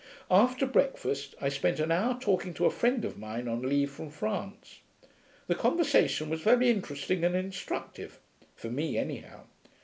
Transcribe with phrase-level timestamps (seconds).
[0.31, 4.09] After breakfast I spent an hour talking to a friend of mine on leave from
[4.09, 4.79] France.
[5.45, 8.19] The conversation was very interesting and instructive;
[8.55, 9.43] for me, anyhow.